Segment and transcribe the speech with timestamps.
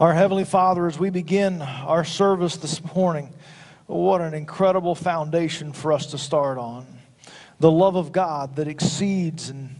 [0.00, 3.32] Our Heavenly Father, as we begin our service this morning,
[3.86, 6.84] what an incredible foundation for us to start on.
[7.60, 9.76] The love of God that exceeds and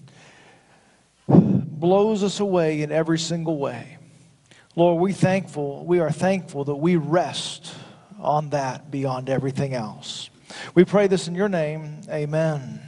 [1.27, 3.99] blows us away in every single way.
[4.77, 7.75] Lord, we thankful, we are thankful that we rest
[8.21, 10.31] on that beyond everything else.
[10.77, 12.03] We pray this in your name.
[12.09, 12.84] Amen.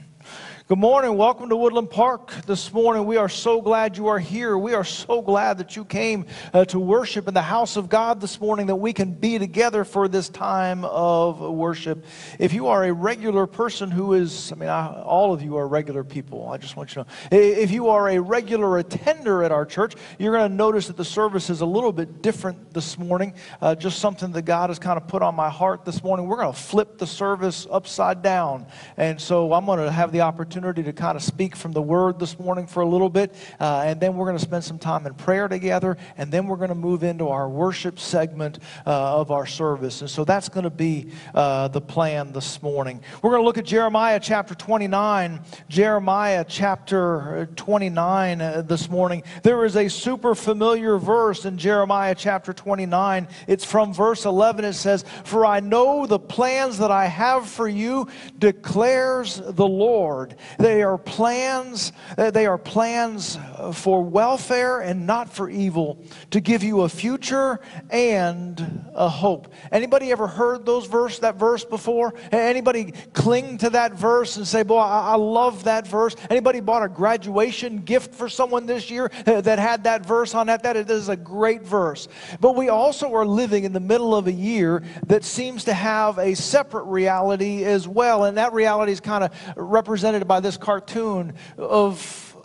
[0.69, 1.17] Good morning.
[1.17, 3.07] Welcome to Woodland Park this morning.
[3.07, 4.59] We are so glad you are here.
[4.59, 8.21] We are so glad that you came uh, to worship in the house of God
[8.21, 12.05] this morning, that we can be together for this time of worship.
[12.41, 15.69] If you are a regular person who is, I mean, I, all of you are
[15.69, 16.49] regular people.
[16.49, 17.39] I just want you to know.
[17.39, 21.05] If you are a regular attender at our church, you're going to notice that the
[21.05, 23.35] service is a little bit different this morning.
[23.63, 26.27] Uh, just something that God has kind of put on my heart this morning.
[26.27, 28.67] We're going to flip the service upside down.
[28.97, 31.83] And so I'm going to have the opportunity opportunity to kind of speak from the
[31.83, 34.79] Word this morning for a little bit, uh, and then we're going to spend some
[34.79, 39.21] time in prayer together, and then we're going to move into our worship segment uh,
[39.21, 40.01] of our service.
[40.01, 43.03] And so that's going to be uh, the plan this morning.
[43.21, 45.41] We're going to look at Jeremiah chapter 29.
[45.69, 49.25] Jeremiah chapter 29 uh, this morning.
[49.43, 53.29] There is a super familiar verse in Jeremiah chapter 29.
[53.47, 54.65] It's from verse 11.
[54.65, 60.37] It says, For I know the plans that I have for you, declares the Lord
[60.59, 63.39] they are plans, uh, they are plans
[63.73, 69.53] for welfare and not for evil, to give you a future and a hope.
[69.73, 72.15] Anybody ever heard those verse, that verse before?
[72.33, 76.17] Anybody cling to that verse and say, boy, I, I love that verse?
[76.31, 80.47] Anybody bought a graduation gift for someone this year uh, that had that verse on
[80.47, 80.63] that?
[80.63, 82.09] That is a great verse.
[82.41, 86.19] But we also are living in the middle of a year that seems to have
[86.19, 88.25] a separate reality as well.
[88.25, 92.37] And that reality is kind of represented by by this cartoon of,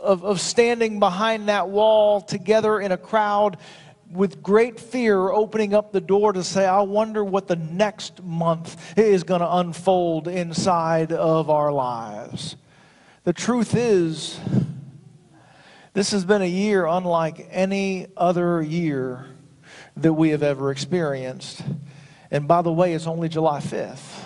[0.00, 3.56] of, of standing behind that wall together in a crowd
[4.10, 8.98] with great fear opening up the door to say, I wonder what the next month
[8.98, 12.56] is going to unfold inside of our lives.
[13.22, 14.36] The truth is,
[15.92, 19.26] this has been a year unlike any other year
[19.98, 21.62] that we have ever experienced.
[22.32, 24.25] And by the way, it's only July 5th.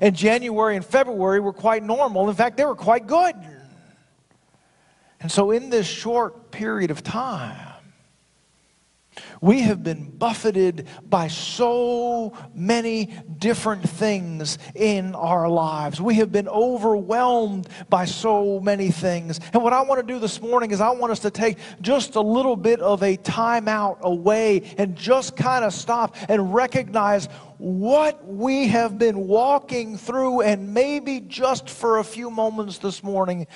[0.00, 2.28] And January and February were quite normal.
[2.28, 3.34] In fact, they were quite good.
[5.20, 7.68] And so, in this short period of time,
[9.40, 16.00] we have been buffeted by so many different things in our lives.
[16.00, 19.40] We have been overwhelmed by so many things.
[19.52, 22.16] And what I want to do this morning is I want us to take just
[22.16, 27.28] a little bit of a time out away and just kind of stop and recognize
[27.58, 33.46] what we have been walking through and maybe just for a few moments this morning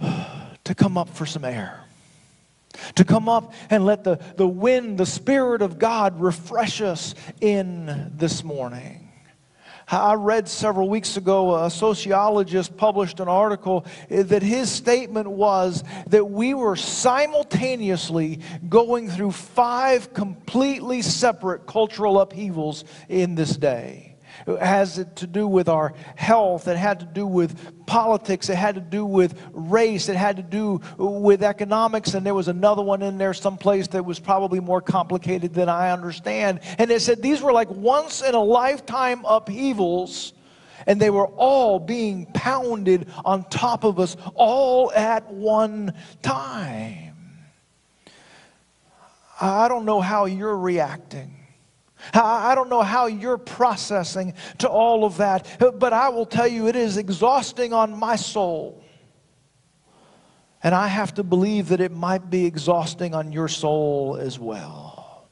[0.00, 1.84] to come up for some air
[2.96, 8.12] to come up and let the, the wind, the Spirit of God, refresh us in
[8.16, 9.03] this morning.
[9.88, 15.84] I read several weeks ago a sociologist published an article eh, that his statement was
[16.08, 24.13] that we were simultaneously going through five completely separate cultural upheavals in this day.
[24.46, 26.68] It has to do with our health.
[26.68, 28.50] It had to do with politics.
[28.50, 30.08] It had to do with race.
[30.08, 32.14] It had to do with economics.
[32.14, 35.90] And there was another one in there someplace that was probably more complicated than I
[35.90, 36.60] understand.
[36.78, 40.34] And it said these were like once in a lifetime upheavals.
[40.86, 47.14] And they were all being pounded on top of us all at one time.
[49.40, 51.43] I don't know how you're reacting.
[52.12, 56.68] I don't know how you're processing to all of that, but I will tell you
[56.68, 58.82] it is exhausting on my soul.
[60.62, 65.28] And I have to believe that it might be exhausting on your soul as well.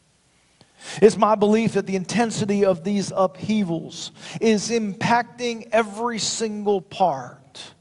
[1.00, 7.72] It's my belief that the intensity of these upheavals is impacting every single part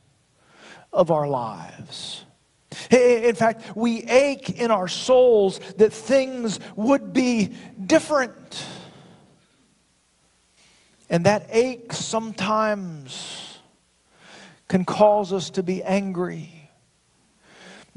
[0.94, 2.23] of our lives.
[2.90, 7.53] In fact, we ache in our souls that things would be
[7.85, 8.66] different.
[11.11, 13.59] And that ache sometimes
[14.69, 16.69] can cause us to be angry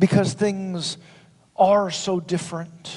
[0.00, 0.98] because things
[1.54, 2.90] are so different.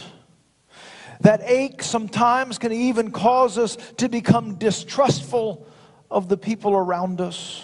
[1.22, 5.68] That ache sometimes can even cause us to become distrustful
[6.10, 7.64] of the people around us.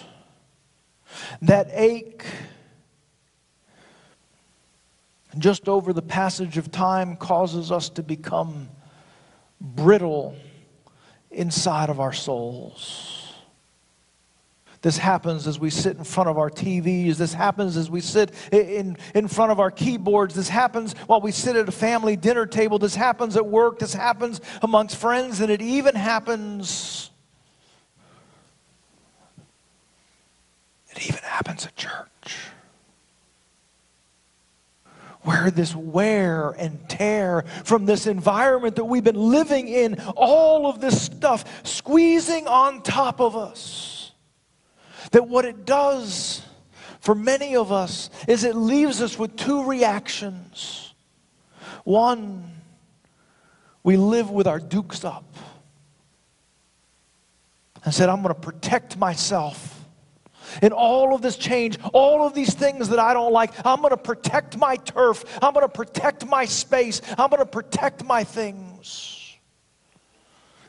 [1.42, 2.24] That ache,
[5.38, 8.68] just over the passage of time, causes us to become
[9.60, 10.36] brittle
[11.34, 13.14] inside of our souls.
[14.84, 17.16] This happens as we sit in front of our TVs.
[17.16, 20.34] This happens as we sit in, in front of our keyboards.
[20.34, 22.78] This happens while we sit at a family dinner table.
[22.78, 23.78] This happens at work.
[23.78, 25.40] This happens amongst friends.
[25.40, 27.10] And it even happens.
[30.90, 32.50] It even happens at church.
[35.24, 40.80] Where this wear and tear from this environment that we've been living in, all of
[40.80, 44.12] this stuff squeezing on top of us
[45.14, 46.42] that what it does
[47.00, 50.92] for many of us is it leaves us with two reactions.
[51.84, 52.50] One,
[53.82, 55.24] we live with our dukes up
[57.84, 59.83] and said, I'm going to protect myself.
[60.62, 63.90] In all of this change, all of these things that I don't like, I'm going
[63.90, 65.24] to protect my turf.
[65.42, 67.00] I'm going to protect my space.
[67.18, 69.36] I'm going to protect my things.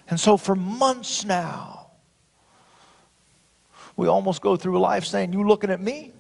[0.10, 1.88] And so for months now,
[3.98, 6.12] we almost go through life saying, You looking at me?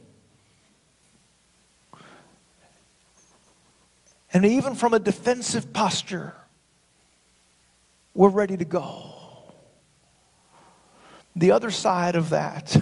[4.33, 6.33] And even from a defensive posture,
[8.13, 9.11] we're ready to go.
[11.37, 12.75] The other side of that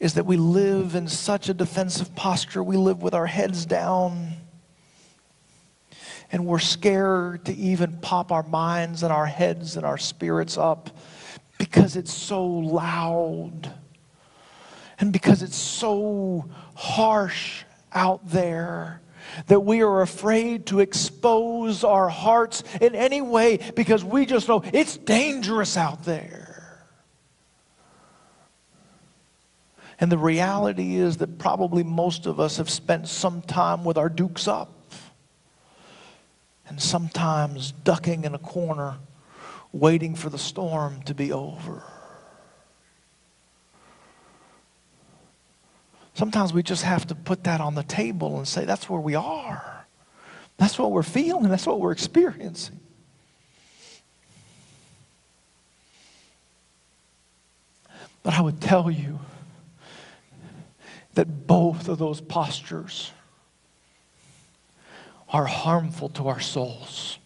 [0.00, 2.62] is that we live in such a defensive posture.
[2.62, 4.34] We live with our heads down.
[6.30, 10.90] And we're scared to even pop our minds and our heads and our spirits up
[11.56, 13.72] because it's so loud
[15.00, 19.00] and because it's so harsh out there
[19.46, 24.62] that we are afraid to expose our hearts in any way because we just know
[24.72, 26.47] it's dangerous out there.
[30.00, 34.08] And the reality is that probably most of us have spent some time with our
[34.08, 34.72] dukes up
[36.68, 38.98] and sometimes ducking in a corner
[39.72, 41.82] waiting for the storm to be over.
[46.14, 49.14] Sometimes we just have to put that on the table and say, that's where we
[49.14, 49.86] are.
[50.56, 51.48] That's what we're feeling.
[51.48, 52.80] That's what we're experiencing.
[58.24, 59.20] But I would tell you
[61.18, 63.10] that both of those postures
[65.28, 67.18] are harmful to our souls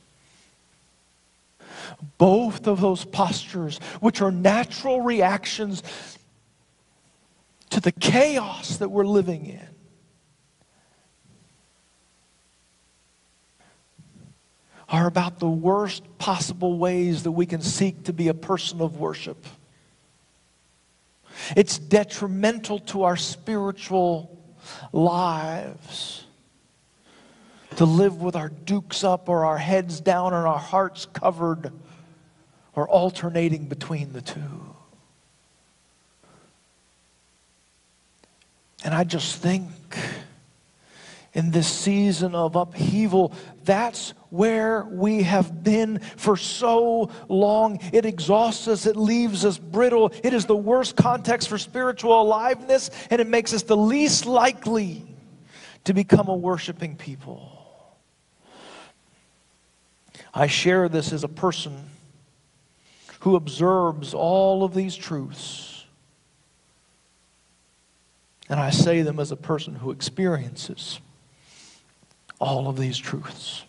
[2.19, 5.83] both of those postures, which are natural reactions
[7.71, 9.69] to the chaos that we're living in.
[14.89, 18.99] Are about the worst possible ways that we can seek to be a person of
[18.99, 19.47] worship.
[21.57, 24.39] It's detrimental to our spiritual
[24.93, 26.25] lives
[27.77, 31.73] to live with our dukes up or our heads down and our hearts covered
[32.75, 34.75] or alternating between the two.
[38.85, 39.71] And I just think
[41.35, 43.33] in this season of upheaval,
[43.65, 47.79] that's where we have been for so long.
[47.93, 50.13] It exhausts us, it leaves us brittle.
[50.23, 55.07] It is the worst context for spiritual aliveness, and it makes us the least likely
[55.85, 57.49] to become a worshiping people.
[60.35, 61.91] I share this as a person
[63.21, 65.85] who observes all of these truths.
[68.49, 71.01] And I say them as a person who experiences
[72.43, 73.63] all of these truths.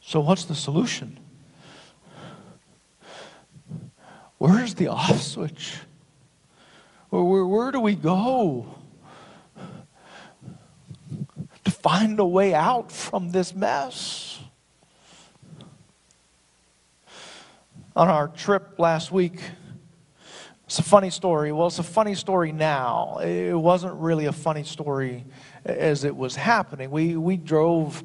[0.00, 1.18] So, what's the solution?
[4.38, 5.78] Where's the off switch?
[7.10, 8.66] Where, where, where do we go?
[11.64, 14.38] To find a way out from this mess.
[17.96, 19.40] On our trip last week,
[20.68, 21.50] it's a funny story.
[21.50, 23.20] Well, it's a funny story now.
[23.22, 25.24] It wasn't really a funny story
[25.64, 26.90] as it was happening.
[26.90, 28.02] We, we drove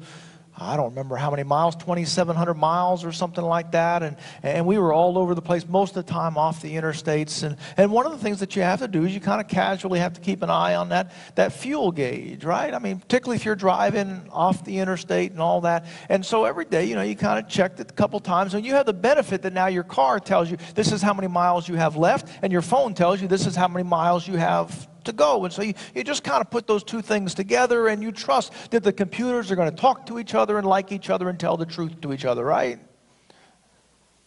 [0.56, 4.04] I don't remember how many miles, 2,700 miles or something like that.
[4.04, 7.42] And, and we were all over the place most of the time off the interstates.
[7.42, 9.48] And, and one of the things that you have to do is you kind of
[9.48, 12.72] casually have to keep an eye on that, that fuel gauge, right?
[12.72, 15.86] I mean, particularly if you're driving off the interstate and all that.
[16.08, 18.54] And so every day, you know, you kind of check it a couple times.
[18.54, 21.26] And you have the benefit that now your car tells you this is how many
[21.26, 24.36] miles you have left, and your phone tells you this is how many miles you
[24.36, 25.44] have to go.
[25.44, 28.52] And so you, you just kind of put those two things together and you trust
[28.70, 31.38] that the computers are going to talk to each other and like each other and
[31.38, 32.78] tell the truth to each other, right?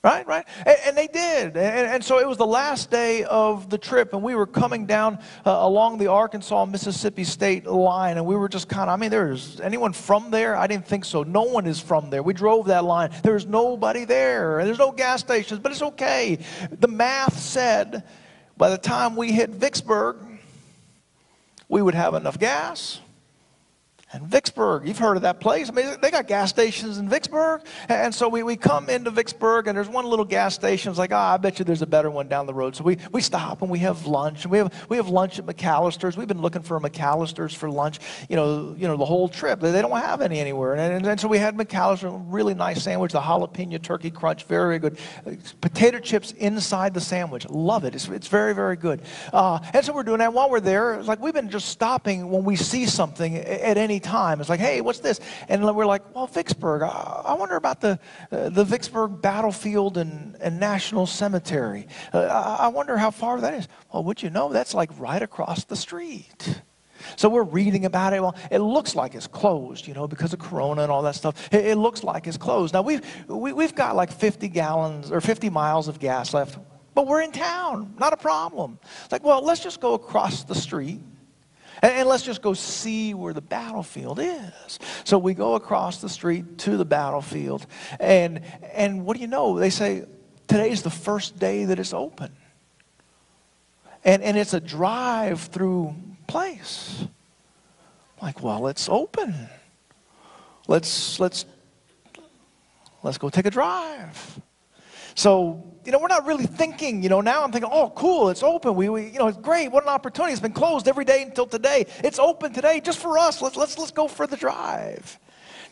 [0.03, 0.45] Right, right.
[0.65, 1.57] And, and they did.
[1.57, 4.85] And, and, so it was the last day of the trip, and we were coming
[4.85, 5.15] down
[5.45, 9.09] uh, along the Arkansas Mississippi state line, and we were just kind of, I mean,
[9.09, 10.55] there's anyone from there?
[10.55, 11.23] I didn't think so.
[11.23, 12.21] No one is from there.
[12.21, 13.09] We drove that line.
[13.23, 16.39] There's nobody there, and there's no gas stations, but it's okay.
[16.71, 18.03] The math said
[18.55, 20.17] by the time we hit Vicksburg,
[21.69, 23.01] we would have enough gas
[24.13, 25.69] and Vicksburg, you've heard of that place.
[25.69, 27.61] I mean, they got gas stations in Vicksburg.
[27.89, 30.89] And so we, we come into Vicksburg, and there's one little gas station.
[30.89, 32.73] It's like, oh, I bet you there's a better one down the road.
[32.73, 34.45] So we, we stop and we have lunch.
[34.45, 36.15] And we have, we have lunch at McAlister's.
[36.15, 37.99] We've been looking for a McAlister's for lunch,
[38.29, 39.59] you know, you know the whole trip.
[39.59, 40.75] They, don't have any anywhere.
[40.75, 44.79] And, and, and so we had McAlister's, really nice sandwich, the jalapeno turkey crunch, very
[44.79, 44.97] good.
[45.59, 47.45] Potato chips inside the sandwich.
[47.49, 47.93] Love it.
[47.93, 49.01] It's, it's very, very good.
[49.33, 50.31] Uh, and so we're doing that.
[50.31, 53.96] While we're there, it's like we've been just stopping when we see something at any
[53.99, 54.39] time.
[54.39, 55.19] It's like, hey, what's this?
[55.47, 56.81] And we're like, well, Vicksburg.
[56.81, 57.99] I, I wonder about the,
[58.31, 61.87] uh, the Vicksburg battlefield and, and national cemetery.
[62.13, 63.67] Uh, I, wonder how far that is.
[63.93, 66.61] Well, would you know, that's like right across the street.
[67.15, 68.21] So we're reading about it.
[68.21, 71.53] Well, it looks like it's closed, you know, because of Corona and all that stuff.
[71.53, 72.73] It, it looks like it's closed.
[72.73, 76.33] Now we've we, have we have got like 50 gallons or 50 miles of gas
[76.33, 76.57] left,
[76.95, 77.93] but we're in town.
[77.99, 78.79] Not a problem.
[79.03, 80.99] It's like, well, let's just go across the street
[81.81, 84.79] and, let's just go see where the battlefield is.
[85.03, 87.65] So we go across the street to the battlefield.
[87.99, 88.41] And,
[88.73, 89.59] and what do you know?
[89.59, 90.05] They say
[90.47, 92.31] today's the first day that it's open.
[94.03, 95.95] And, and it's a drive through
[96.27, 97.05] place.
[98.21, 99.49] like, well, it's open.
[100.67, 101.45] Let's, let's,
[103.03, 104.41] let's go take a drive.
[105.17, 108.43] So, you know, we're not really thinking, you know, now I'm thinking, oh, cool, it's
[108.43, 108.75] open.
[108.75, 109.71] We, we, you know, it's great.
[109.71, 110.31] What an opportunity.
[110.31, 111.87] It's been closed every day until today.
[112.03, 113.41] It's open today just for us.
[113.41, 115.17] Let's, let's, let's go for the drive.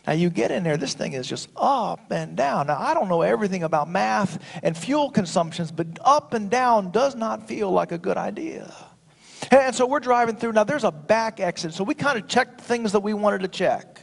[0.04, 2.66] Now, you get in there, this thing is just up and down.
[2.66, 7.14] Now, I don't know everything about math and fuel consumptions, but up and down does
[7.14, 8.74] not feel like a good idea.
[9.52, 10.54] And so we're driving through.
[10.54, 11.72] Now, there's a back exit.
[11.72, 14.02] So we kind of checked things that we wanted to check.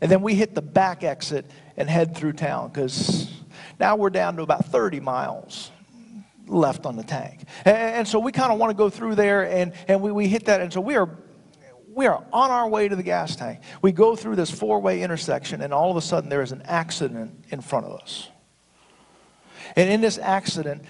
[0.00, 3.31] And then we hit the back exit and head through town because
[3.78, 5.70] now we're down to about 30 miles
[6.46, 7.44] left on the tank.
[7.64, 10.28] And, and so we kind of want to go through there and, and we, we
[10.28, 10.60] hit that.
[10.60, 11.08] And so we are,
[11.88, 13.60] we are on our way to the gas tank.
[13.80, 16.62] We go through this four way intersection, and all of a sudden there is an
[16.62, 18.28] accident in front of us.
[19.76, 20.84] And in this accident,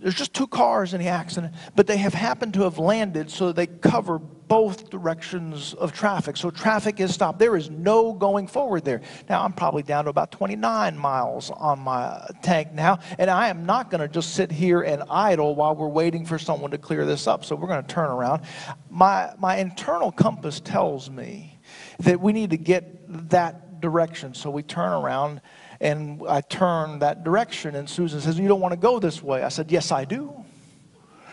[0.00, 3.52] there's just two cars in the accident, but they have happened to have landed so
[3.52, 6.36] they cover both directions of traffic.
[6.36, 7.38] So traffic is stopped.
[7.38, 9.00] There is no going forward there.
[9.28, 13.64] Now, I'm probably down to about 29 miles on my tank now, and I am
[13.66, 17.06] not going to just sit here and idle while we're waiting for someone to clear
[17.06, 17.44] this up.
[17.44, 18.42] So we're going to turn around.
[18.90, 21.58] My, my internal compass tells me
[22.00, 24.34] that we need to get that direction.
[24.34, 25.40] So we turn around
[25.80, 29.42] and I turn that direction, and Susan says, You don't want to go this way.
[29.42, 30.43] I said, Yes, I do.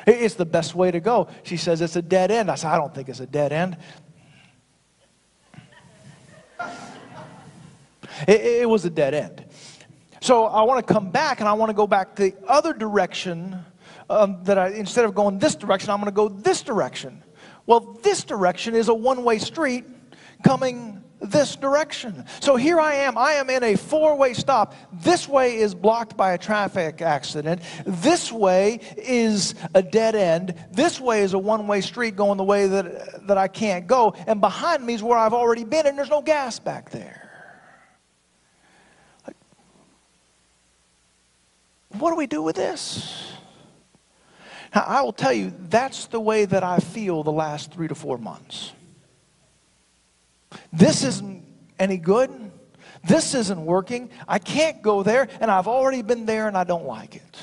[0.08, 1.28] It's the best way to go.
[1.44, 2.50] She says, It's a dead end.
[2.50, 3.78] I said, I don't think it's a dead end.
[8.28, 9.46] It, it was a dead end.
[10.22, 13.66] So I want to come back and I want to go back the other direction
[14.10, 17.24] um, that I, instead of going this direction, I'm going to go this direction.
[17.66, 19.86] Well, this direction is a one way street
[20.44, 22.26] coming this direction.
[22.40, 23.18] So here I am.
[23.18, 24.74] I am in a four way stop.
[24.92, 27.62] This way is blocked by a traffic accident.
[27.86, 30.56] This way is a dead end.
[30.72, 34.14] This way is a one way street going the way that, that I can't go.
[34.28, 37.18] And behind me is where I've already been, and there's no gas back there.
[41.90, 43.34] What do we do with this?
[44.74, 47.96] Now, I will tell you, that's the way that I feel the last three to
[47.96, 48.72] four months.
[50.74, 51.46] This isn't
[51.80, 52.52] any good.
[53.04, 54.10] This isn't working.
[54.28, 57.38] I can't go there, and I've already been there and I don't like it.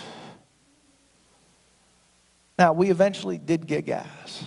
[2.59, 4.45] Now, we eventually did get gas.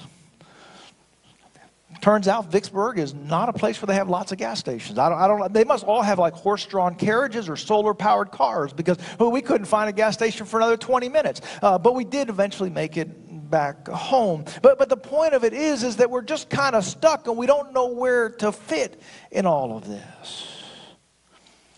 [2.02, 4.98] Turns out Vicksburg is not a place where they have lots of gas stations.
[4.98, 8.32] I don't, I don't, they must all have like horse drawn carriages or solar powered
[8.32, 11.42] cars because well, we couldn't find a gas station for another 20 minutes.
[11.62, 14.46] Uh, but we did eventually make it back home.
[14.62, 17.38] But, but the point of it is, is that we're just kind of stuck and
[17.38, 20.64] we don't know where to fit in all of this.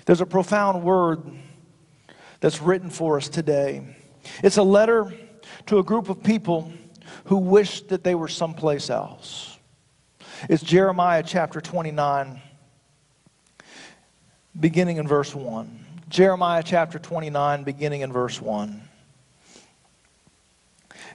[0.06, 1.24] There's a profound word
[2.40, 3.96] that's written for us today.
[4.44, 5.14] It's a letter
[5.66, 6.72] to a group of people
[7.26, 9.58] who wish that they were someplace else.
[10.50, 12.42] It's Jeremiah chapter 29,
[14.60, 15.86] beginning in verse 1.
[16.10, 18.82] Jeremiah chapter 29, beginning in verse 1.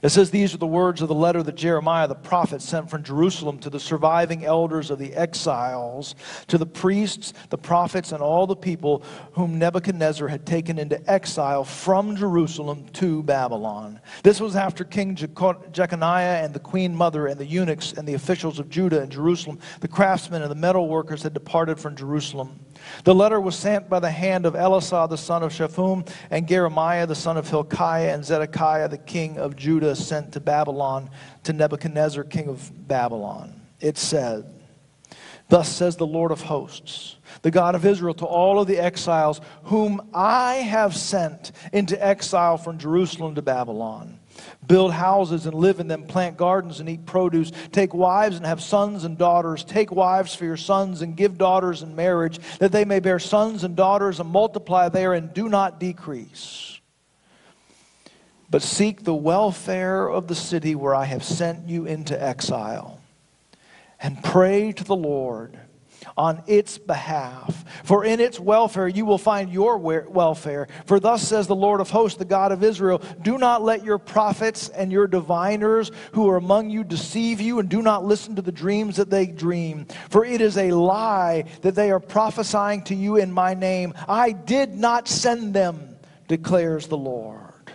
[0.01, 3.03] It says, These are the words of the letter that Jeremiah the prophet sent from
[3.03, 6.15] Jerusalem to the surviving elders of the exiles,
[6.47, 9.03] to the priests, the prophets, and all the people
[9.33, 13.99] whom Nebuchadnezzar had taken into exile from Jerusalem to Babylon.
[14.23, 18.59] This was after King Jeconiah and the queen mother and the eunuchs and the officials
[18.59, 22.59] of Judah and Jerusalem, the craftsmen and the metal workers had departed from Jerusalem.
[23.03, 27.07] The letter was sent by the hand of Elasah the son of Shaphan, and Jeremiah
[27.07, 31.09] the son of Hilkiah, and Zedekiah the king of Judah sent to Babylon
[31.43, 33.61] to Nebuchadnezzar king of Babylon.
[33.79, 34.45] It said,
[35.47, 39.41] Thus says the Lord of hosts, the God of Israel, to all of the exiles
[39.63, 44.18] whom I have sent into exile from Jerusalem to Babylon
[44.65, 48.61] build houses and live in them, plant gardens and eat produce, take wives and have
[48.61, 52.85] sons and daughters, take wives for your sons and give daughters in marriage, that they
[52.85, 56.79] may bear sons and daughters and multiply there and do not decrease.
[58.49, 62.99] But seek the welfare of the city where I have sent you into exile,
[64.01, 65.59] and pray to the Lord
[66.19, 67.63] on its behalf.
[67.85, 70.67] For in its welfare you will find your welfare.
[70.85, 73.97] For thus says the Lord of hosts, the God of Israel Do not let your
[73.97, 78.41] prophets and your diviners who are among you deceive you, and do not listen to
[78.41, 79.87] the dreams that they dream.
[80.09, 83.93] For it is a lie that they are prophesying to you in my name.
[84.05, 85.95] I did not send them,
[86.27, 87.71] declares the Lord.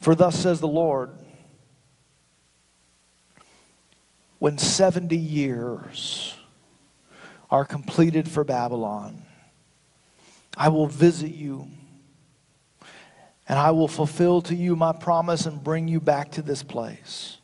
[0.00, 1.12] For thus says the Lord.
[4.38, 6.37] When 70 years
[7.50, 9.22] are completed for Babylon.
[10.56, 11.68] I will visit you,
[13.48, 17.38] and I will fulfill to you my promise and bring you back to this place.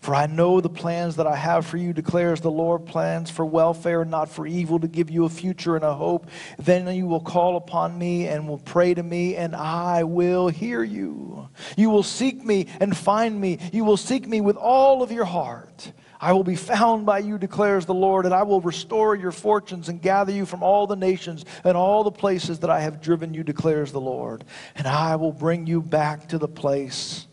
[0.00, 3.44] For I know the plans that I have for you, declares the Lord plans for
[3.44, 6.26] welfare, not for evil, to give you a future and a hope.
[6.58, 10.82] Then you will call upon me and will pray to me, and I will hear
[10.82, 11.50] you.
[11.76, 13.58] You will seek me and find me.
[13.74, 15.92] You will seek me with all of your heart.
[16.20, 19.88] I will be found by you, declares the Lord, and I will restore your fortunes
[19.88, 23.32] and gather you from all the nations and all the places that I have driven
[23.32, 24.44] you, declares the Lord.
[24.74, 27.26] And I will bring you back to the place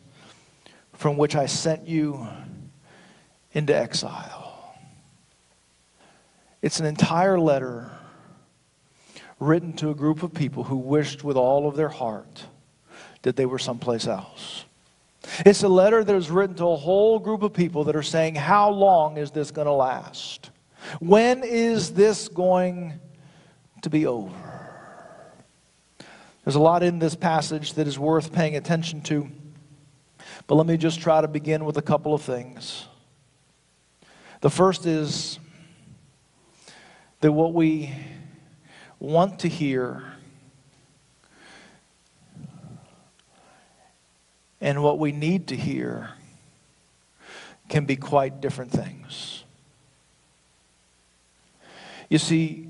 [0.94, 2.27] from which I sent you
[3.51, 4.77] into exile.
[6.62, 7.91] It's an entire letter
[9.39, 12.46] written to a group of people who wished with all of their heart
[13.24, 14.63] that they were someplace else.
[15.46, 18.35] It's a letter that is written to a whole group of people that are saying,
[18.35, 20.51] How long is this going to last?
[21.00, 23.00] When is this going
[23.81, 24.33] to be over?
[26.44, 29.29] There's a lot in this passage that is worth paying attention to,
[30.48, 32.87] but let me just try to begin with a couple of things.
[34.40, 35.40] The first is
[37.20, 37.94] that what we
[39.00, 40.17] want to hear
[44.61, 46.11] and what we need to hear
[47.70, 49.43] can be quite different things.
[52.09, 52.70] You see,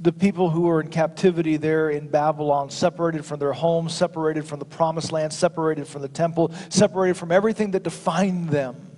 [0.00, 4.58] the people who were in captivity there in Babylon, separated from their homes, separated from
[4.58, 8.90] the promised land, separated from the temple, separated from everything that defined them,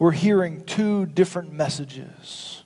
[0.00, 2.64] were hearing two different messages.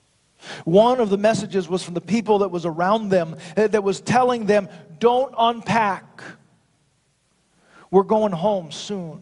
[0.65, 4.01] One of the messages was from the people that was around them, eh, that was
[4.01, 6.23] telling them, don't unpack.
[7.93, 9.21] We're going home soon.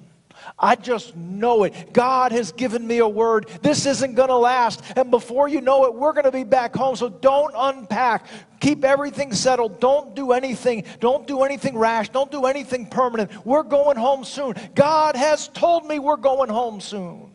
[0.58, 1.92] I just know it.
[1.92, 3.48] God has given me a word.
[3.62, 4.82] This isn't going to last.
[4.96, 6.96] And before you know it, we're going to be back home.
[6.96, 8.26] So don't unpack.
[8.60, 9.80] Keep everything settled.
[9.80, 10.84] Don't do anything.
[11.00, 12.08] Don't do anything rash.
[12.08, 13.44] Don't do anything permanent.
[13.44, 14.54] We're going home soon.
[14.74, 17.32] God has told me we're going home soon.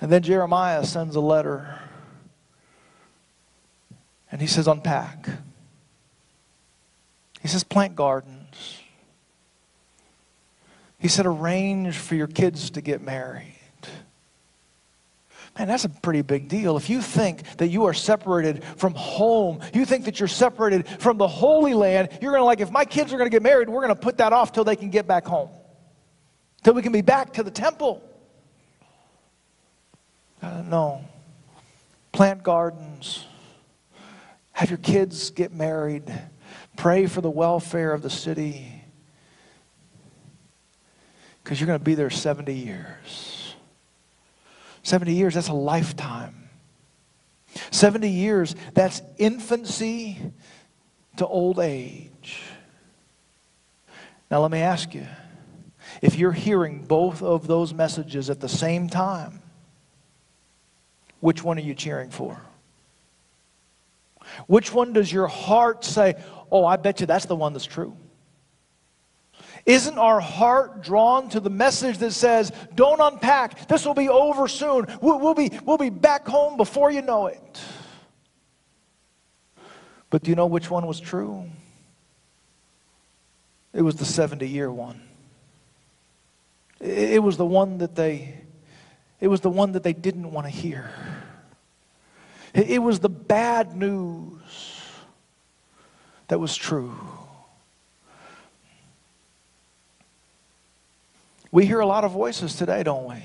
[0.00, 1.78] And then Jeremiah sends a letter.
[4.32, 5.28] And he says, unpack.
[7.40, 8.80] He says, plant gardens.
[11.02, 13.58] He said, arrange for your kids to get married.
[15.58, 16.76] Man, that's a pretty big deal.
[16.76, 21.18] If you think that you are separated from home, you think that you're separated from
[21.18, 23.68] the Holy Land, you're going to like, if my kids are going to get married,
[23.68, 25.50] we're going to put that off till they can get back home,
[26.62, 28.00] till we can be back to the temple.
[30.40, 31.04] Uh, no.
[32.12, 33.26] Plant gardens,
[34.52, 36.04] have your kids get married,
[36.76, 38.71] pray for the welfare of the city
[41.42, 43.54] because you're going to be there 70 years.
[44.82, 46.48] 70 years, that's a lifetime.
[47.70, 50.18] 70 years, that's infancy
[51.16, 52.42] to old age.
[54.30, 55.06] Now, let me ask you
[56.00, 59.42] if you're hearing both of those messages at the same time,
[61.20, 62.40] which one are you cheering for?
[64.46, 66.14] Which one does your heart say,
[66.50, 67.96] oh, I bet you that's the one that's true?
[69.64, 74.48] Isn't our heart drawn to the message that says, don't unpack, this will be over
[74.48, 77.60] soon, we'll, we'll, be, we'll be back home before you know it?
[80.10, 81.48] But do you know which one was true?
[83.72, 85.00] It was the 70 year one.
[86.80, 88.42] It was the one that they
[89.22, 90.90] it was the one that they didn't want to hear.
[92.52, 94.42] It was the bad news
[96.26, 96.92] that was true.
[101.52, 103.22] We hear a lot of voices today, don't we?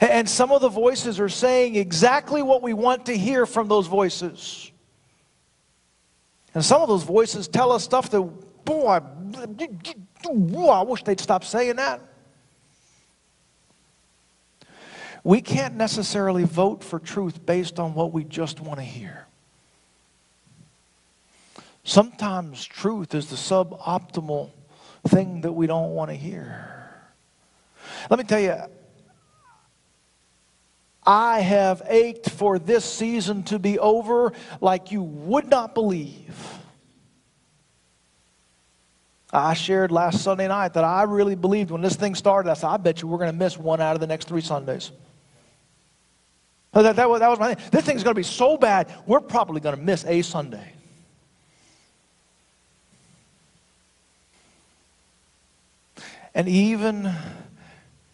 [0.00, 3.86] And some of the voices are saying exactly what we want to hear from those
[3.88, 4.70] voices.
[6.54, 8.22] And some of those voices tell us stuff that,
[8.64, 9.00] boy,
[10.70, 12.00] I wish they'd stop saying that.
[15.24, 19.26] We can't necessarily vote for truth based on what we just want to hear.
[21.82, 24.50] Sometimes truth is the suboptimal
[25.08, 26.72] thing that we don't want to hear.
[28.10, 28.56] Let me tell you,
[31.04, 36.56] I have ached for this season to be over like you would not believe.
[39.32, 42.68] I shared last Sunday night that I really believed when this thing started, I said,
[42.68, 44.92] I bet you we're going to miss one out of the next three Sundays.
[46.72, 47.64] That, that, that was my thing.
[47.70, 50.72] This thing's going to be so bad, we're probably going to miss a Sunday.
[56.36, 57.10] And even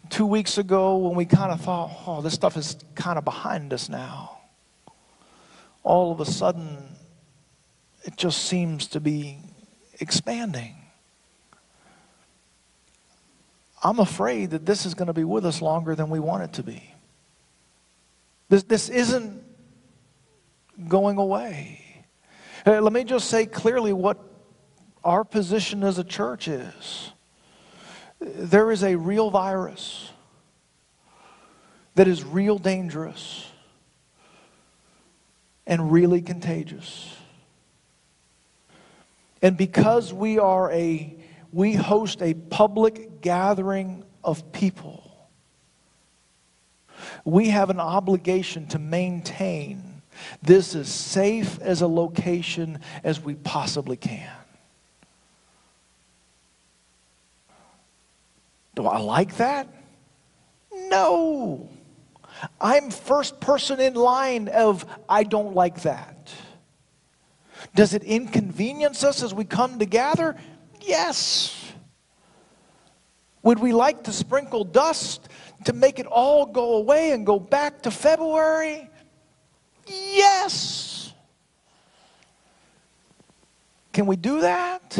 [0.08, 3.72] two weeks ago, when we kind of thought, oh, this stuff is kind of behind
[3.72, 4.38] us now,
[5.82, 6.78] all of a sudden,
[8.04, 9.38] it just seems to be
[9.98, 10.76] expanding.
[13.82, 16.52] I'm afraid that this is going to be with us longer than we want it
[16.52, 16.94] to be.
[18.48, 19.42] This, this isn't
[20.86, 22.04] going away.
[22.64, 24.16] let me just say clearly what
[25.02, 27.10] our position as a church is.
[28.24, 30.10] There is a real virus
[31.94, 33.46] that is real dangerous
[35.66, 37.16] and really contagious.
[39.42, 41.16] And because we are a
[41.52, 45.28] we host a public gathering of people.
[47.24, 50.02] We have an obligation to maintain
[50.42, 54.30] this as safe as a location as we possibly can.
[58.74, 59.68] Do I like that?
[60.72, 61.68] No.
[62.60, 66.32] I'm first person in line of I don't like that.
[67.74, 70.36] Does it inconvenience us as we come together?
[70.80, 71.72] Yes.
[73.42, 75.28] Would we like to sprinkle dust
[75.64, 78.88] to make it all go away and go back to February?
[79.86, 81.12] Yes.
[83.92, 84.98] Can we do that?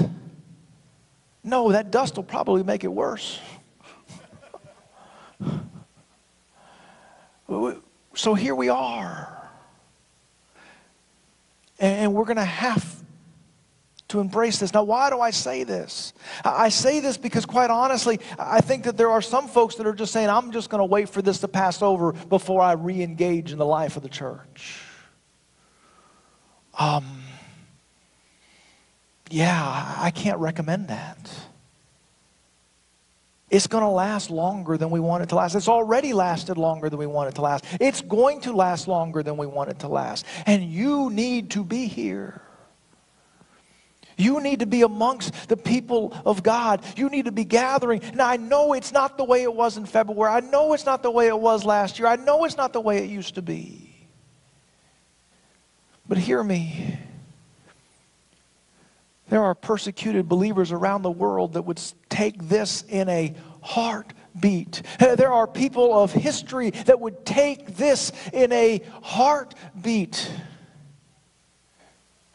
[1.45, 3.41] No, that dust will probably make it worse.
[8.15, 9.51] So here we are.
[11.79, 13.03] And we're going to have
[14.09, 14.73] to embrace this.
[14.73, 16.13] Now, why do I say this?
[16.45, 19.95] I say this because, quite honestly, I think that there are some folks that are
[19.95, 23.03] just saying, I'm just going to wait for this to pass over before I re
[23.03, 24.83] engage in the life of the church.
[26.79, 27.23] Um,
[29.31, 31.31] yeah, I can't recommend that.
[33.53, 35.55] It's going to last longer than we want it to last.
[35.55, 37.67] It's already lasted longer than we want it to last.
[37.81, 40.25] It's going to last longer than we want it to last.
[40.47, 42.41] And you need to be here.
[44.17, 46.83] You need to be amongst the people of God.
[46.97, 48.01] You need to be gathering.
[48.15, 50.33] Now, I know it's not the way it was in February.
[50.33, 52.09] I know it's not the way it was last year.
[52.09, 54.09] I know it's not the way it used to be.
[56.09, 56.99] But hear me.
[59.29, 64.83] There are persecuted believers around the world that would take this in a heartbeat.
[65.01, 70.31] Uh, there are people of history that would take this in a heartbeat.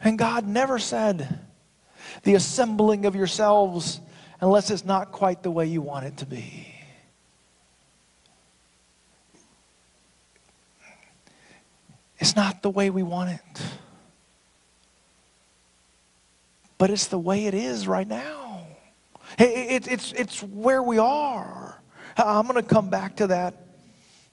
[0.00, 1.40] And God never said,
[2.22, 4.00] the assembling of yourselves
[4.40, 6.74] unless it's not quite the way you want it to be.
[12.18, 13.62] It's not the way we want it.
[16.78, 18.66] But it's the way it is right now.
[19.38, 21.80] It, it, it's, it's where we are.
[22.16, 23.66] I'm going to come back to that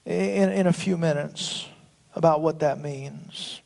[0.04, 1.68] in, in a few minutes
[2.14, 3.60] about what that means.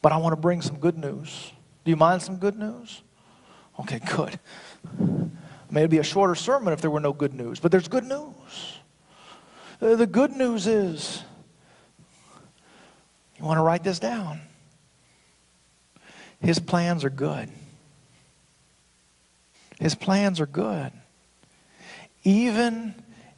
[0.00, 1.52] But I want to bring some good news.
[1.84, 3.02] Do you mind some good news?
[3.80, 4.38] Okay, good.
[5.70, 8.78] Maybe be a shorter sermon if there were no good news, but there's good news.
[9.80, 11.22] Uh, the good news is,
[13.38, 14.40] you want to write this down?
[16.42, 17.48] His plans are good.
[19.80, 20.92] His plans are good.
[22.24, 22.94] Even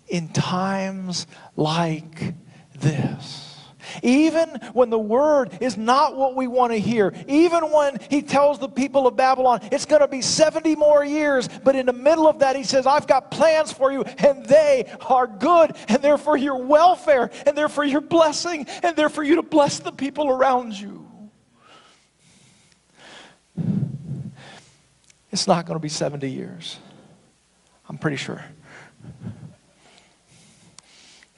[0.08, 2.34] in times like
[2.78, 3.50] this.
[4.02, 8.58] Even when the word is not what we want to hear, even when he tells
[8.58, 12.26] the people of Babylon it's going to be 70 more years, but in the middle
[12.26, 16.18] of that, he says, I've got plans for you, and they are good, and they're
[16.18, 19.92] for your welfare, and they're for your blessing, and they're for you to bless the
[19.92, 21.03] people around you.
[25.30, 26.78] It's not going to be 70 years.
[27.88, 28.44] I'm pretty sure.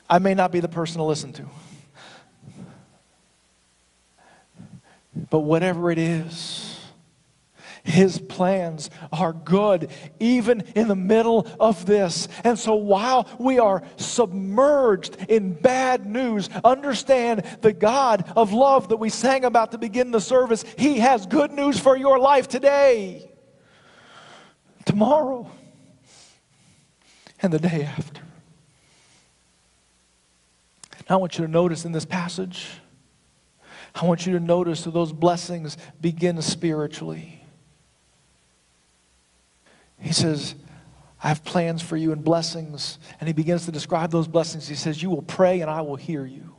[0.09, 1.46] I may not be the person to listen to.
[5.31, 6.75] But whatever it is,
[7.87, 12.29] his plans are good, even in the middle of this.
[12.44, 18.96] And so while we are submerged in bad news, understand the God of love that
[18.96, 20.64] we sang about to begin the service.
[20.77, 23.31] He has good news for your life today,
[24.85, 25.51] tomorrow,
[27.40, 28.22] and the day after.
[31.09, 32.66] Now, I want you to notice in this passage,
[33.94, 37.36] I want you to notice that those blessings begin spiritually.
[39.98, 40.54] He says,
[41.22, 42.98] I have plans for you and blessings.
[43.20, 44.68] And he begins to describe those blessings.
[44.68, 46.54] He says, You will pray and I will hear you.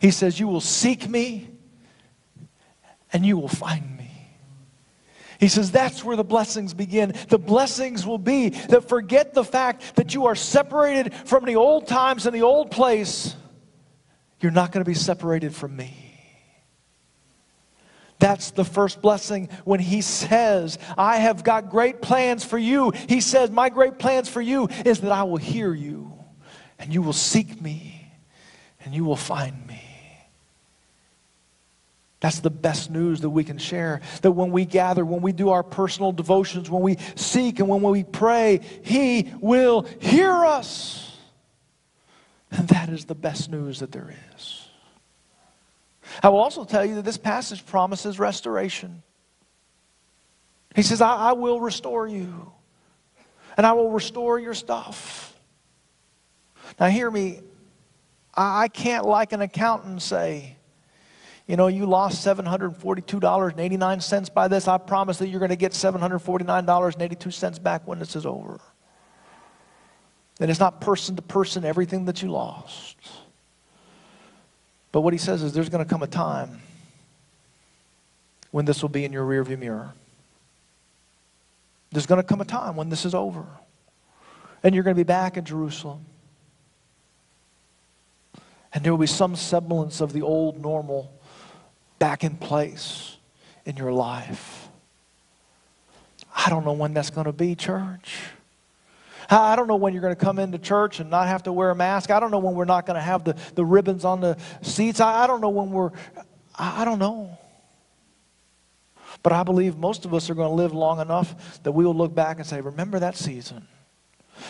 [0.00, 1.48] He says, You will seek me
[3.12, 4.10] and you will find me.
[5.40, 7.14] He says that's where the blessings begin.
[7.28, 11.86] The blessings will be that forget the fact that you are separated from the old
[11.86, 13.36] times and the old place.
[14.40, 16.07] You're not going to be separated from me.
[18.18, 22.92] That's the first blessing when he says, I have got great plans for you.
[23.08, 26.12] He says, My great plans for you is that I will hear you
[26.78, 28.10] and you will seek me
[28.84, 29.82] and you will find me.
[32.20, 34.00] That's the best news that we can share.
[34.22, 37.82] That when we gather, when we do our personal devotions, when we seek and when
[37.82, 41.16] we pray, He will hear us.
[42.50, 44.67] And that is the best news that there is.
[46.22, 49.04] I will also tell you that this passage promises restoration.
[50.74, 52.52] He says, I, I will restore you,
[53.56, 55.34] and I will restore your stuff.
[56.78, 57.40] Now, hear me.
[58.34, 60.56] I, I can't, like an accountant, say,
[61.46, 64.68] you know, you lost $742.89 by this.
[64.68, 68.60] I promise that you're going to get $749.82 back when this is over.
[70.40, 72.98] And it's not person to person everything that you lost.
[74.92, 76.60] But what he says is there's going to come a time
[78.50, 79.92] when this will be in your rearview mirror.
[81.90, 83.44] There's going to come a time when this is over.
[84.62, 86.04] And you're going to be back in Jerusalem.
[88.72, 91.12] And there will be some semblance of the old normal
[91.98, 93.16] back in place
[93.64, 94.68] in your life.
[96.34, 98.30] I don't know when that's going to be, church.
[99.30, 101.52] Ah, I don't know when you're going to come into church and not have to
[101.52, 102.10] wear a mask.
[102.10, 105.00] I don't know when we're not going to have the, the ribbons on the seats.
[105.00, 105.90] I, I don't know when we're,
[106.54, 107.36] I, I don't know.
[109.22, 111.94] But I believe most of us are going to live long enough that we will
[111.94, 113.66] look back and say, remember that season.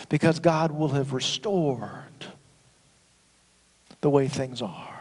[0.07, 2.27] Because God will have restored
[4.01, 4.98] the way things are.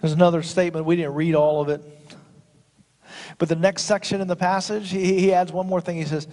[0.00, 0.86] There's another statement.
[0.86, 1.82] We didn't read all of it.
[3.38, 5.96] But the next section in the passage, he, he adds one more thing.
[5.96, 6.28] He says,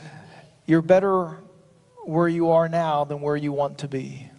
[0.65, 1.37] You're better
[2.05, 4.29] where you are now than where you want to be.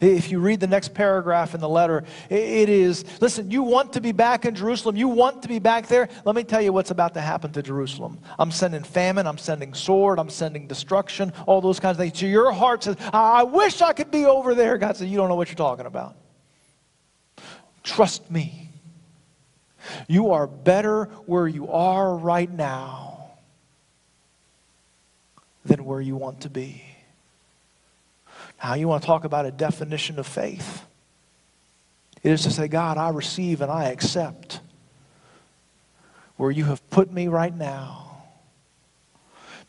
[0.00, 4.00] If you read the next paragraph in the letter, it is listen, you want to
[4.00, 4.96] be back in Jerusalem.
[4.96, 6.08] You want to be back there.
[6.24, 8.20] Let me tell you what's about to happen to Jerusalem.
[8.38, 9.26] I'm sending famine.
[9.26, 10.18] I'm sending sword.
[10.18, 12.18] I'm sending destruction, all those kinds of things.
[12.18, 14.78] So your heart says, I wish I could be over there.
[14.78, 16.16] God says, You don't know what you're talking about.
[17.82, 18.70] Trust me.
[20.08, 23.30] You are better where you are right now
[25.64, 26.84] than where you want to be.
[28.62, 30.84] Now, you want to talk about a definition of faith?
[32.22, 34.60] It is to say, God, I receive and I accept
[36.36, 38.24] where you have put me right now.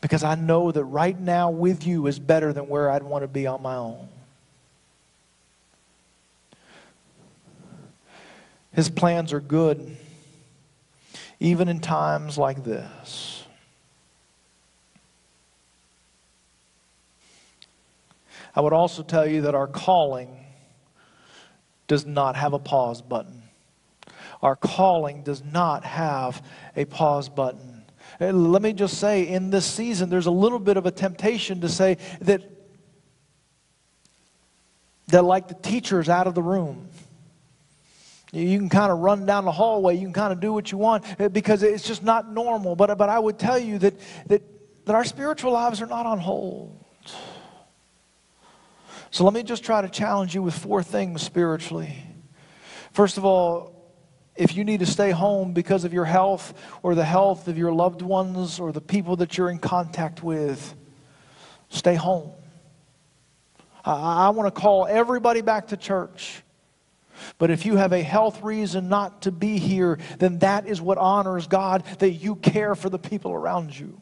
[0.00, 3.28] Because I know that right now with you is better than where I'd want to
[3.28, 4.08] be on my own.
[8.72, 9.96] His plans are good,
[11.40, 13.44] even in times like this.
[18.54, 20.38] I would also tell you that our calling
[21.86, 23.42] does not have a pause button.
[24.42, 26.42] Our calling does not have
[26.76, 27.84] a pause button.
[28.20, 31.60] Uh, let me just say, in this season, there's a little bit of a temptation
[31.60, 32.42] to say that,
[35.08, 36.88] that like the teacher's out of the room
[38.32, 39.96] You can kind of run down the hallway.
[39.96, 42.74] You can kind of do what you want uh, because it's just not normal.
[42.74, 43.94] But, but I would tell you that,
[44.26, 44.42] that,
[44.86, 46.82] that our spiritual lives are not on hold.
[49.10, 51.94] So let me just try to challenge you with four things spiritually.
[52.92, 53.72] First of all,
[54.34, 57.70] if you need to stay home because of your health or the health of your
[57.70, 60.74] loved ones or the people that you're in contact with,
[61.68, 62.32] stay home.
[63.84, 66.42] I, I want to call everybody back to church.
[67.38, 70.98] But if you have a health reason not to be here, then that is what
[70.98, 74.00] honors God, that you care for the people around you.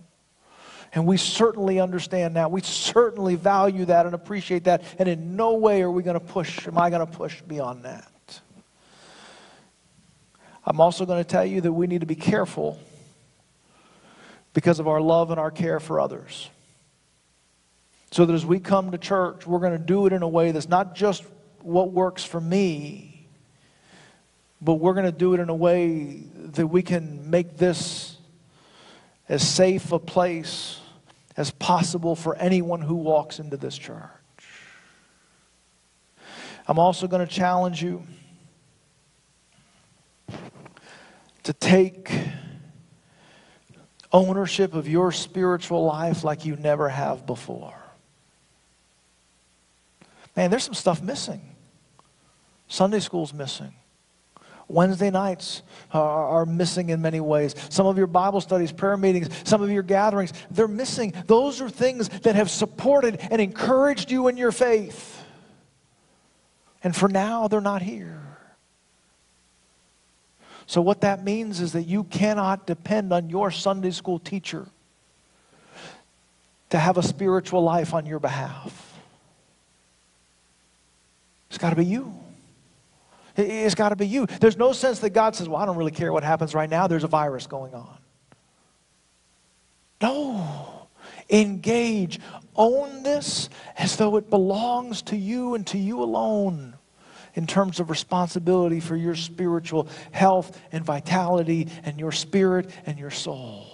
[0.93, 2.51] And we certainly understand that.
[2.51, 4.83] We certainly value that and appreciate that.
[4.99, 7.85] And in no way are we going to push, am I going to push beyond
[7.85, 8.07] that.
[10.65, 12.79] I'm also going to tell you that we need to be careful
[14.53, 16.51] because of our love and our care for others.
[18.11, 20.51] So that as we come to church, we're going to do it in a way
[20.51, 21.25] that's not just
[21.63, 23.10] what works for me,
[24.61, 28.17] but we're going to do it in a way that we can make this
[29.29, 30.79] as safe a place
[31.37, 34.11] as possible for anyone who walks into this church.
[36.67, 38.05] I'm also going to challenge you
[41.45, 42.13] to take
[44.13, 47.75] ownership of your spiritual life like you never have before.
[50.37, 51.41] Man, there's some stuff missing.
[52.69, 53.75] Sunday school's missing.
[54.71, 57.55] Wednesday nights are, are, missing in many ways.
[57.69, 61.13] Some of your Bible studies, prayer meetings, some of your gatherings, they're missing.
[61.27, 65.23] Those are things that have supported and encouraged you in your faith.
[66.83, 68.21] And for now, they're not here.
[70.67, 74.67] So, what that means is that you cannot depend on your Sunday school teacher
[76.71, 78.99] to have a spiritual life on your behalf.
[81.49, 82.15] It's got to be you.
[83.37, 84.27] It's got to be you.
[84.27, 86.87] There's no sense that God says, Well, I don't really care what happens right now.
[86.87, 87.99] There's a virus going on.
[90.03, 90.89] No.
[91.29, 92.21] Engage.
[92.57, 96.75] Own this as though it belongs to you and to you alone
[97.35, 103.11] in terms of responsibility for your spiritual health and vitality and your spirit and your
[103.11, 103.67] soul.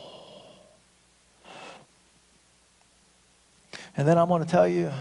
[3.96, 4.92] And then I'm going to tell you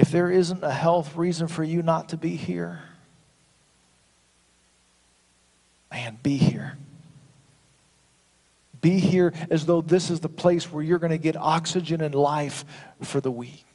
[0.00, 2.80] if there isn't a health reason for you not to be here,
[5.90, 6.78] man, be here.
[8.80, 12.14] Be here as though this is the place where you're going to get oxygen and
[12.14, 12.64] life
[13.02, 13.66] for the week.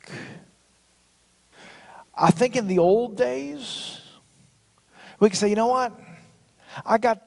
[2.15, 4.01] I think in the old days,
[5.19, 5.93] we could say, you know what?
[6.83, 7.21] I got,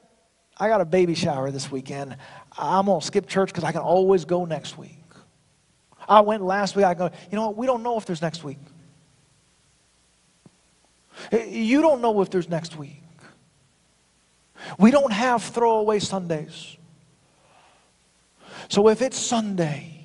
[0.57, 2.17] I got a baby shower this weekend.
[2.57, 4.97] I'm going to skip church because I can always go next week.
[6.05, 6.83] I went last week.
[6.83, 7.55] I go, you know what?
[7.55, 8.57] We don't know if there's next week.
[11.31, 13.01] You don't know if there's next week.
[14.77, 16.77] We don't have throwaway Sundays.
[18.67, 19.99] So if it's Sunday,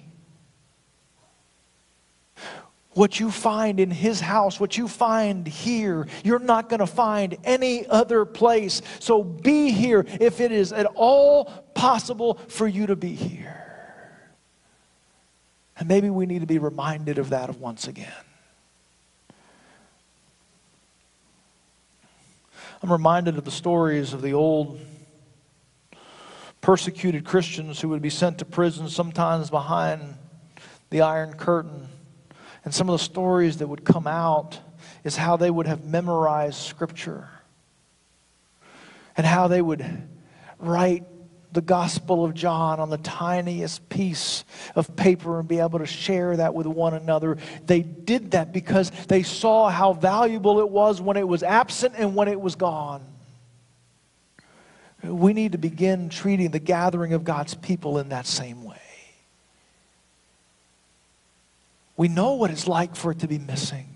[2.92, 7.36] what you find in his house, what you find here, you're not going to find
[7.44, 8.80] any other place.
[9.00, 13.60] So be here if it is at all possible for you to be here.
[15.76, 18.23] And maybe we need to be reminded of that once again.
[22.84, 24.78] I'm reminded of the stories of the old
[26.60, 30.02] persecuted Christians who would be sent to prison, sometimes behind
[30.90, 31.88] the Iron Curtain.
[32.62, 34.60] And some of the stories that would come out
[35.02, 37.30] is how they would have memorized Scripture
[39.16, 40.06] and how they would
[40.58, 41.04] write
[41.54, 46.36] the Gospel of John on the tiniest piece of paper and be able to share
[46.36, 47.38] that with one another.
[47.64, 52.14] They did that because they saw how valuable it was when it was absent and
[52.14, 53.02] when it was gone.
[55.02, 58.76] We need to begin treating the gathering of God's people in that same way.
[61.96, 63.86] We know what it's like for it to be missing.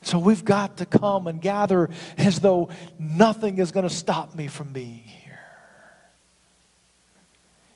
[0.00, 4.48] So we've got to come and gather as though nothing is going to stop me
[4.48, 5.23] from being here.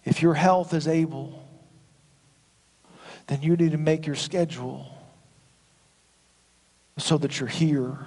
[0.08, 1.46] If your health is able,
[3.26, 4.86] then you need to make your schedule
[6.96, 7.98] so that you're here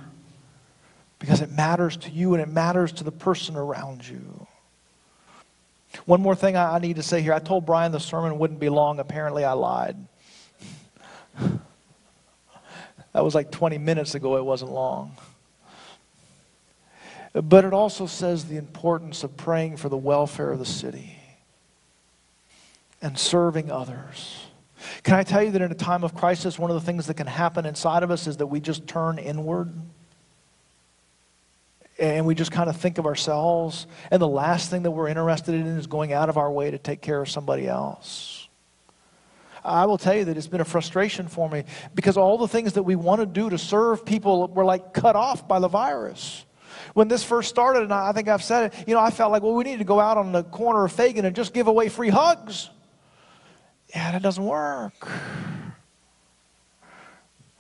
[1.20, 4.48] because it matters to you and it matters to the person around you.
[6.06, 7.34] One more thing I need to say here.
[7.34, 9.00] I told Brian the sermon wouldn't be long.
[9.00, 9.96] Apparently, I lied.
[13.14, 14.38] That was like 20 minutes ago.
[14.38, 15.18] It wasn't long.
[17.34, 21.21] But it also says the importance of praying for the welfare of the city
[23.02, 24.46] and serving others.
[25.04, 27.16] Can I tell you that in a time of crisis, one of the things that
[27.16, 29.72] can happen inside of us is that we just turn inward?
[32.02, 33.86] and we just kind of think of ourselves.
[34.10, 36.80] And the last thing that we're interested in is going out of our way to
[36.80, 38.50] take care of somebody else.
[39.64, 42.74] I will tell you that it's been a frustration for me because all the things
[42.74, 46.44] that we want to do to serve people were like cut off by the virus.
[46.96, 49.44] When this first started, and I think I've said it, you know, I felt like,
[49.44, 51.90] well, we need to go out on the corner of Fagan and just give away
[51.90, 52.72] free hugs.
[53.94, 55.08] Yeah, that doesn't work.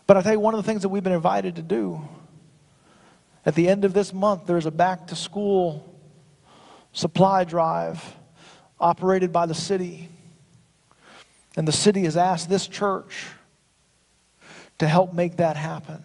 [0.07, 2.01] But I tell you, one of the things that we've been invited to do
[3.45, 5.87] at the end of this month, there's a back to school
[6.93, 8.03] supply drive
[8.79, 10.09] operated by the city.
[11.55, 13.27] And the city has asked this church
[14.79, 16.03] to help make that happen.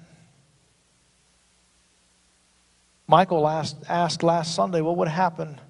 [3.07, 5.61] Michael asked, asked last Sunday what would happen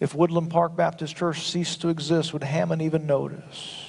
[0.00, 2.32] if Woodland Park Baptist Church ceased to exist.
[2.32, 3.84] Would Hammond even notice?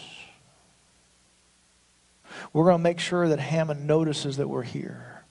[2.53, 5.23] We're going to make sure that Hammond notices that we're here.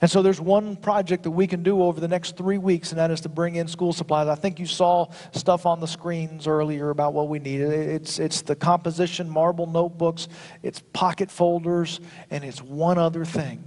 [0.00, 2.98] And so there's one project that we can do over the next three weeks, and
[2.98, 4.28] that is to bring in school supplies.
[4.28, 7.60] I think you saw stuff on the screens earlier about what we need.
[7.60, 10.28] It's, it's the composition marble notebooks,
[10.62, 13.64] it's pocket folders, and it's one other thing.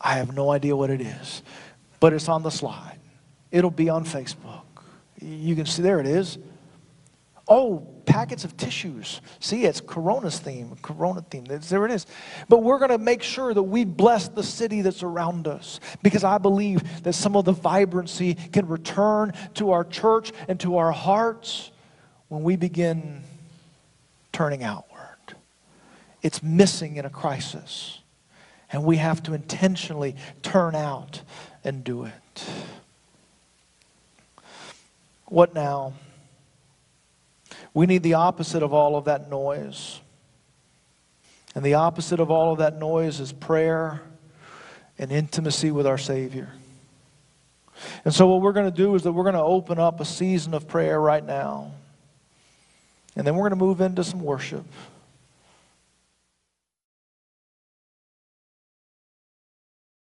[0.00, 1.42] I have no idea what it is,
[1.98, 2.98] but it's on the slide.
[3.50, 4.63] It'll be on Facebook.
[5.24, 6.38] You can see, there it is.
[7.48, 9.20] Oh, packets of tissues.
[9.40, 11.44] See, it's Corona's theme, Corona theme.
[11.44, 12.06] There it is.
[12.48, 16.24] But we're going to make sure that we bless the city that's around us because
[16.24, 20.92] I believe that some of the vibrancy can return to our church and to our
[20.92, 21.70] hearts
[22.28, 23.22] when we begin
[24.32, 25.00] turning outward.
[26.22, 27.98] It's missing in a crisis,
[28.72, 31.22] and we have to intentionally turn out
[31.62, 32.46] and do it.
[35.26, 35.94] What now?
[37.72, 40.00] We need the opposite of all of that noise.
[41.54, 44.02] And the opposite of all of that noise is prayer
[44.98, 46.50] and intimacy with our Savior.
[48.04, 50.04] And so, what we're going to do is that we're going to open up a
[50.04, 51.72] season of prayer right now.
[53.16, 54.64] And then we're going to move into some worship.